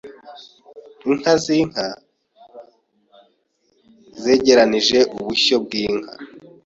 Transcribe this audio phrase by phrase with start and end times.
[1.09, 1.85] Inka z'inka
[4.21, 6.13] zegeranije ubushyo bw'inka.